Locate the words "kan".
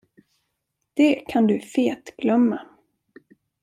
1.27-1.47